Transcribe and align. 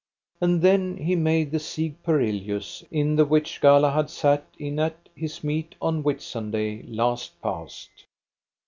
And 0.41 0.63
then 0.63 0.97
he 0.97 1.15
made 1.15 1.51
the 1.51 1.59
Siege 1.59 1.93
Perilous, 2.03 2.83
in 2.89 3.15
the 3.17 3.23
which 3.23 3.61
Galahad 3.61 4.09
sat 4.09 4.47
in 4.57 4.79
at 4.79 4.97
his 5.13 5.43
meat 5.43 5.75
on 5.79 6.01
Whitsunday 6.01 6.81
last 6.87 7.39
past. 7.39 7.89